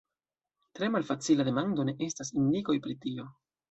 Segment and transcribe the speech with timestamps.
[0.79, 3.33] Tre malfacila demando ne estas indikoj pri tio.